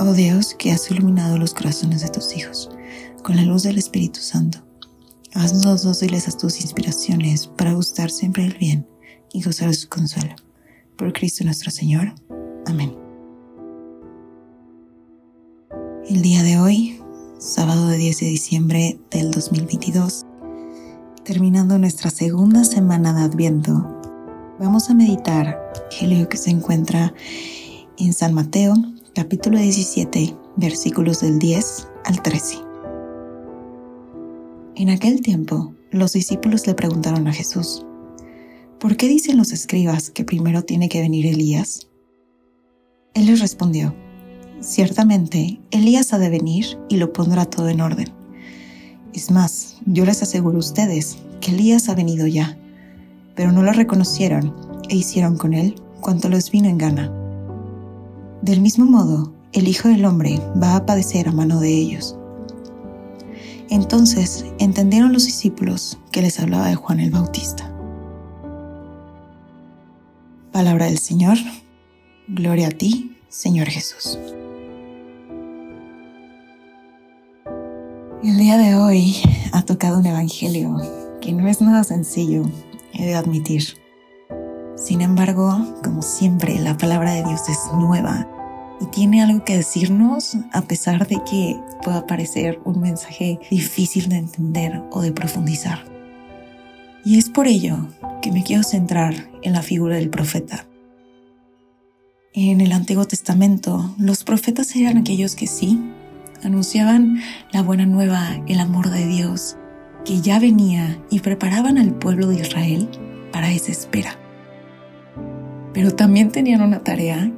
[0.00, 2.70] Oh Dios, que has iluminado los corazones de tus hijos
[3.24, 4.60] con la luz del Espíritu Santo,
[5.34, 8.86] haznos dóciles a tus inspiraciones para gustar siempre el bien
[9.32, 10.36] y gozar de su consuelo.
[10.96, 12.14] Por Cristo nuestro Señor.
[12.66, 12.96] Amén.
[16.08, 17.02] El día de hoy,
[17.40, 20.26] sábado de 10 de diciembre del 2022,
[21.24, 23.72] terminando nuestra segunda semana de Adviento,
[24.60, 25.58] vamos a meditar
[26.00, 27.12] el que se encuentra
[27.98, 28.74] en San Mateo
[29.18, 32.58] capítulo 17, versículos del 10 al 13.
[34.76, 37.84] En aquel tiempo, los discípulos le preguntaron a Jesús,
[38.78, 41.88] ¿por qué dicen los escribas que primero tiene que venir Elías?
[43.14, 43.92] Él les respondió,
[44.60, 48.12] ciertamente, Elías ha de venir y lo pondrá todo en orden.
[49.14, 52.56] Es más, yo les aseguro a ustedes que Elías ha venido ya,
[53.34, 54.54] pero no lo reconocieron
[54.88, 57.27] e hicieron con él cuanto les vino en gana.
[58.42, 62.16] Del mismo modo, el Hijo del Hombre va a padecer a mano de ellos.
[63.68, 67.70] Entonces entendieron los discípulos que les hablaba de Juan el Bautista.
[70.52, 71.36] Palabra del Señor,
[72.28, 74.18] gloria a ti, Señor Jesús.
[78.22, 79.16] El día de hoy
[79.52, 80.76] ha tocado un evangelio
[81.20, 82.42] que no es nada sencillo,
[82.92, 83.64] he de admitir.
[84.80, 88.28] Sin embargo, como siempre, la palabra de Dios es nueva
[88.80, 94.18] y tiene algo que decirnos a pesar de que pueda parecer un mensaje difícil de
[94.18, 95.84] entender o de profundizar.
[97.04, 97.88] Y es por ello
[98.22, 100.66] que me quiero centrar en la figura del profeta.
[102.32, 105.80] En el Antiguo Testamento, los profetas eran aquellos que sí,
[106.44, 107.20] anunciaban
[107.50, 109.56] la buena nueva, el amor de Dios,
[110.04, 112.88] que ya venía y preparaban al pueblo de Israel
[113.32, 114.16] para esa espera
[115.78, 117.30] pero también tenían una tarea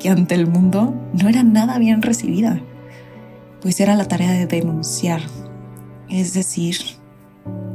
[0.00, 2.60] que ante el mundo no era nada bien recibida,
[3.62, 5.20] pues era la tarea de denunciar,
[6.08, 6.78] es decir,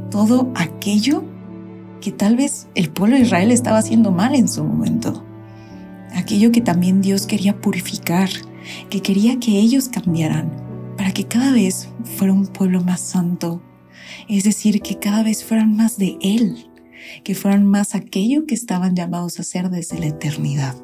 [0.09, 1.23] todo aquello
[2.01, 5.23] que tal vez el pueblo de Israel estaba haciendo mal en su momento,
[6.13, 8.27] aquello que también Dios quería purificar,
[8.89, 10.51] que quería que ellos cambiaran
[10.97, 13.61] para que cada vez fuera un pueblo más santo,
[14.27, 16.69] es decir, que cada vez fueran más de Él
[17.23, 20.75] que fueran más aquello que estaban llamados a ser desde la eternidad.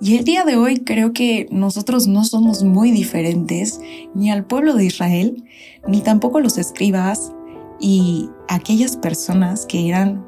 [0.00, 3.80] Y el día de hoy creo que nosotros no somos muy diferentes
[4.14, 5.44] ni al pueblo de Israel,
[5.88, 7.32] ni tampoco los escribas
[7.80, 10.24] y aquellas personas que eran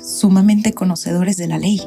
[0.00, 1.80] sumamente conocedores de la ley.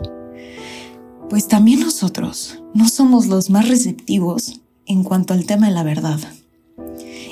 [1.30, 6.20] Pues también nosotros no somos los más receptivos en cuanto al tema de la verdad.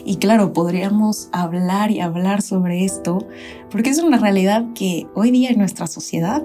[0.05, 3.25] Y claro, podríamos hablar y hablar sobre esto,
[3.71, 6.43] porque es una realidad que hoy día en nuestra sociedad,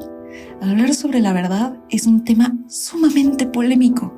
[0.62, 4.14] hablar sobre la verdad es un tema sumamente polémico.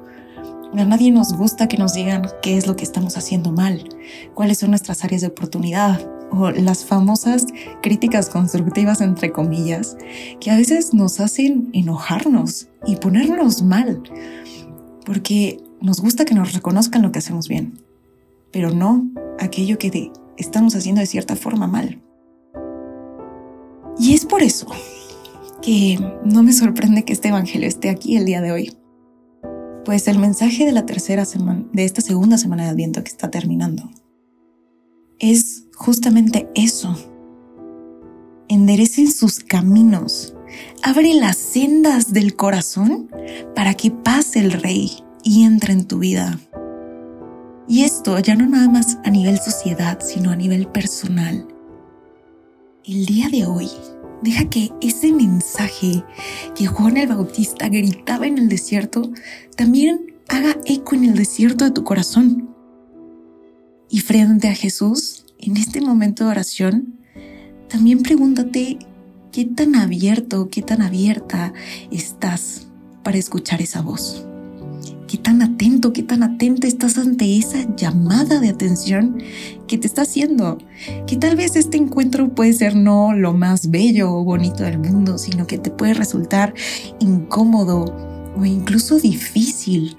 [0.77, 3.83] A nadie nos gusta que nos digan qué es lo que estamos haciendo mal,
[4.34, 6.00] cuáles son nuestras áreas de oportunidad
[6.31, 7.47] o las famosas
[7.83, 9.97] críticas constructivas entre comillas,
[10.39, 14.03] que a veces nos hacen enojarnos y ponernos mal,
[15.05, 17.83] porque nos gusta que nos reconozcan lo que hacemos bien,
[18.53, 22.03] pero no aquello que estamos haciendo de cierta forma mal.
[23.99, 24.66] Y es por eso
[25.61, 28.77] que no me sorprende que este evangelio esté aquí el día de hoy.
[29.84, 33.31] Pues el mensaje de la tercera semana, de esta segunda semana de Adviento que está
[33.31, 33.91] terminando,
[35.19, 36.97] es justamente eso.
[38.49, 40.34] Enderecen sus caminos,
[40.82, 43.11] abre las sendas del corazón
[43.55, 44.91] para que pase el Rey
[45.23, 46.38] y entre en tu vida.
[47.70, 51.46] Y esto ya no nada más a nivel sociedad, sino a nivel personal.
[52.84, 53.69] El día de hoy,
[54.25, 56.02] deja que ese mensaje
[56.56, 59.12] que Juan el Bautista gritaba en el desierto
[59.55, 62.50] también haga eco en el desierto de tu corazón.
[63.88, 66.99] Y frente a Jesús, en este momento de oración,
[67.69, 68.81] también pregúntate
[69.31, 71.52] qué tan abierto, qué tan abierta
[71.93, 72.66] estás
[73.05, 74.26] para escuchar esa voz
[75.11, 79.21] qué tan atento, qué tan atenta estás ante esa llamada de atención
[79.67, 80.59] que te está haciendo.
[81.09, 85.19] Que tal vez este encuentro puede ser no lo más bello o bonito del mundo,
[85.19, 86.55] sino que te puede resultar
[87.01, 87.93] incómodo
[88.37, 89.97] o incluso difícil.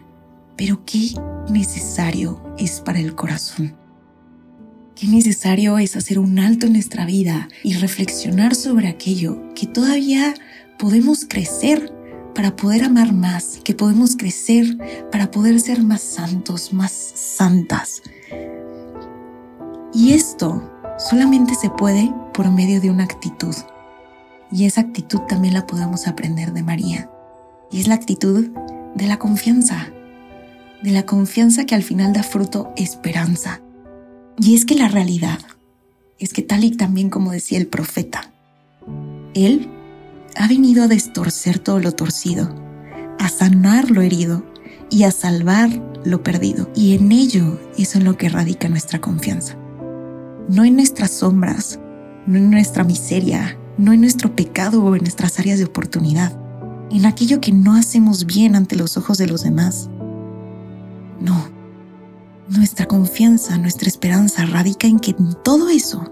[0.55, 1.09] Pero qué
[1.49, 3.75] necesario es para el corazón.
[4.95, 10.35] Qué necesario es hacer un alto en nuestra vida y reflexionar sobre aquello que todavía
[10.79, 12.00] podemos crecer
[12.33, 14.77] para poder amar más, que podemos crecer
[15.11, 18.01] para poder ser más santos, más santas.
[19.93, 23.55] Y esto solamente se puede por medio de una actitud.
[24.51, 27.09] Y esa actitud también la podemos aprender de María.
[27.71, 28.49] Y es la actitud
[28.95, 29.87] de la confianza.
[30.83, 33.61] De la confianza que al final da fruto esperanza.
[34.39, 35.39] Y es que la realidad
[36.19, 38.31] es que tal y también como decía el profeta,
[39.33, 39.69] Él
[40.35, 42.53] ha venido a destorcer todo lo torcido,
[43.19, 44.43] a sanar lo herido
[44.89, 45.69] y a salvar
[46.03, 46.69] lo perdido.
[46.75, 49.57] Y en ello es en lo que radica nuestra confianza.
[50.49, 51.79] No en nuestras sombras,
[52.25, 56.37] no en nuestra miseria, no en nuestro pecado o en nuestras áreas de oportunidad,
[56.91, 59.89] en aquello que no hacemos bien ante los ojos de los demás.
[61.19, 61.49] No,
[62.49, 66.03] nuestra confianza, nuestra esperanza radica en que en todo eso,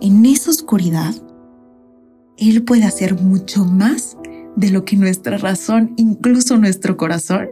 [0.00, 1.14] en esa oscuridad,
[2.40, 4.16] él puede hacer mucho más
[4.56, 7.50] de lo que nuestra razón, incluso nuestro corazón,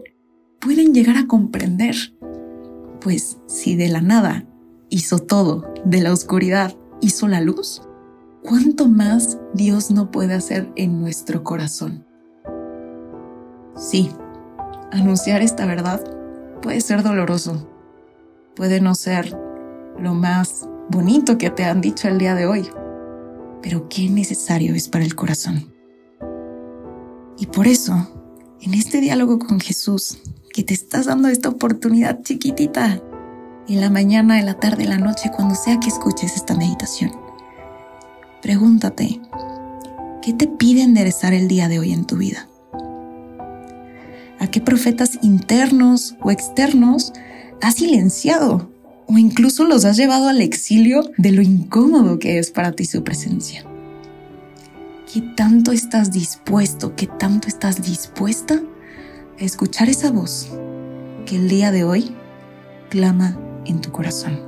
[0.61, 1.95] pueden llegar a comprender.
[3.01, 4.47] Pues si de la nada
[4.89, 7.83] hizo todo, de la oscuridad hizo la luz,
[8.43, 12.07] ¿cuánto más Dios no puede hacer en nuestro corazón?
[13.77, 14.11] Sí,
[14.91, 16.03] anunciar esta verdad
[16.63, 17.69] puede ser doloroso,
[18.57, 19.37] puede no ser
[20.01, 22.69] lo más bonito que te han dicho el día de hoy,
[23.63, 25.73] pero qué necesario es para el corazón.
[27.39, 27.95] Y por eso,
[28.61, 30.19] en este diálogo con Jesús,
[30.53, 33.03] que te estás dando esta oportunidad chiquitita,
[33.69, 37.13] en la mañana, en la tarde, en la noche, cuando sea que escuches esta meditación,
[38.41, 39.21] pregúntate,
[40.23, 42.49] ¿qué te pide enderezar el día de hoy en tu vida?
[44.41, 47.13] ¿A qué profetas internos o externos
[47.61, 48.71] has silenciado
[49.09, 53.03] o incluso los has llevado al exilio de lo incómodo que es para ti su
[53.03, 53.65] presencia.
[55.13, 58.61] ¿Qué tanto estás dispuesto, qué tanto estás dispuesta
[59.41, 60.51] a escuchar esa voz
[61.25, 62.15] que el día de hoy
[62.91, 64.48] clama en tu corazón?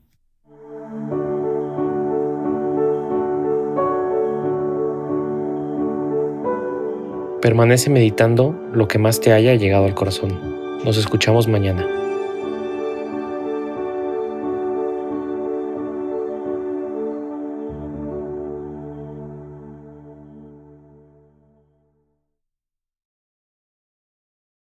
[7.41, 10.39] Permanece meditando lo que más te haya llegado al corazón.
[10.85, 11.87] Nos escuchamos mañana.